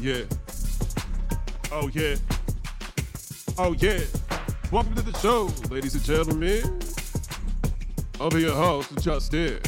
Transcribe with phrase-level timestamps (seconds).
[0.00, 0.22] Yeah.
[1.70, 2.16] Oh, yeah.
[3.58, 4.00] Oh, yeah.
[4.72, 6.80] Welcome to the show, ladies and gentlemen.
[8.18, 9.60] I'll be your host, Justin.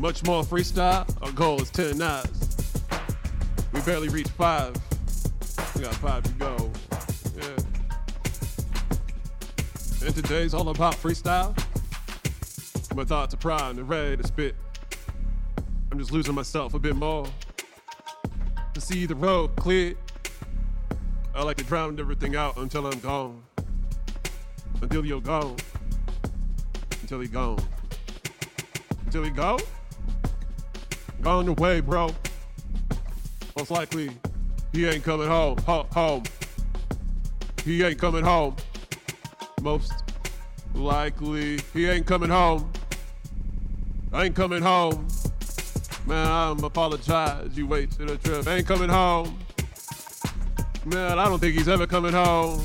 [0.00, 1.06] Much more freestyle.
[1.22, 2.56] Our goal is 10 knots.
[3.72, 4.74] We barely reached five.
[5.76, 6.72] We got five to go.
[7.36, 7.58] Yeah.
[10.04, 11.56] And today's all about freestyle.
[12.96, 14.56] My thoughts are primed and ready to spit.
[15.92, 17.28] I'm just losing myself a bit more
[18.74, 19.94] to see the road clear.
[21.34, 23.42] I like to drown everything out until I'm gone.
[24.82, 25.56] Until you're gone.
[27.02, 27.60] Until he gone.
[29.06, 29.58] Until he go?
[31.20, 32.10] Gone away, bro.
[33.56, 34.10] Most likely,
[34.72, 35.56] he ain't coming home.
[35.58, 36.24] Ho- home.
[37.64, 38.56] He ain't coming home.
[39.62, 39.92] Most
[40.74, 42.70] likely, he ain't coming home.
[44.12, 45.06] I ain't coming home.
[46.06, 47.56] Man, I'm apologize.
[47.56, 48.46] You wait till the trip.
[48.46, 49.38] Ain't coming home.
[50.84, 52.62] Man, I don't think he's ever coming home.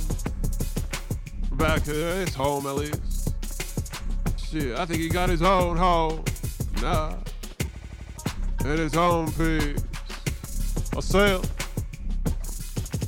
[1.54, 3.34] Back to his home at least.
[4.38, 6.24] Shit, I think he got his own home.
[6.82, 7.16] Nah.
[8.66, 9.82] And his own piece.
[10.94, 11.42] I'll sell.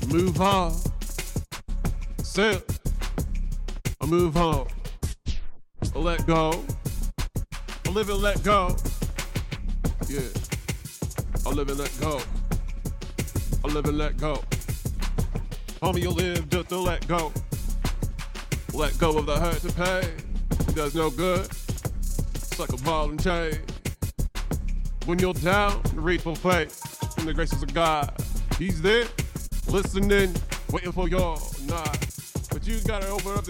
[0.07, 0.77] Move on.
[2.23, 2.61] Sell.
[3.99, 4.67] I move on.
[5.93, 6.63] I let go.
[7.85, 8.77] I live and let go.
[11.51, 12.21] I live and let go.
[13.65, 14.41] I live and let go.
[15.81, 17.33] Homie, you live just to let go.
[18.73, 19.99] Let go of the hurt to pay.
[20.69, 21.41] It does no good.
[21.41, 23.59] It's like a ball and chain.
[25.03, 28.13] When you're down, reach for faith in the graces of God.
[28.57, 29.07] He's there,
[29.67, 30.33] listening,
[30.71, 31.99] waiting for your nod.
[32.49, 33.49] But you gotta open up the